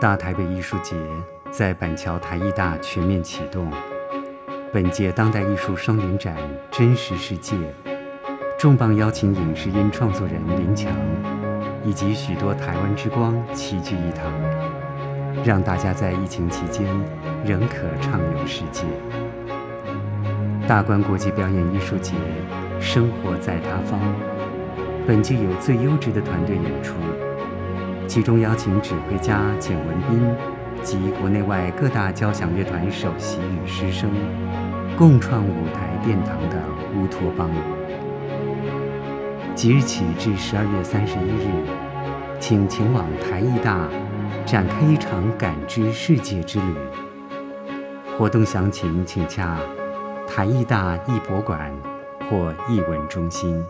[0.00, 0.96] 大台北艺术节
[1.50, 3.70] 在板桥台艺大全面启动。
[4.72, 6.34] 本届当代艺术双年展
[6.70, 7.54] 《真实世界》，
[8.58, 10.90] 重磅邀请影视音创作人林强，
[11.84, 14.32] 以及许多台湾之光齐聚一堂，
[15.44, 16.86] 让大家在疫情期间
[17.44, 18.84] 仍可畅游世界。
[20.66, 22.14] 大观国际表演艺术节，
[22.80, 24.00] 生活在他方。
[25.06, 26.94] 本届有最优质的团队演出。
[28.10, 30.36] 其中邀请指挥家简文彬
[30.82, 34.10] 及国内外各大交响乐团首席与师生，
[34.98, 36.60] 共创舞台殿堂的
[36.92, 37.48] 乌托邦。
[39.54, 41.52] 即日起至十二月三十一日，
[42.40, 43.88] 请前往台艺大，
[44.44, 46.74] 展开一场感知世界之旅。
[48.18, 49.56] 活动详情请洽
[50.26, 51.72] 台艺大艺博馆
[52.28, 53.64] 或艺文中心。